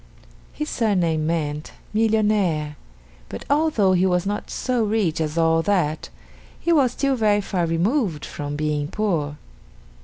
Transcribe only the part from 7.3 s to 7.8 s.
far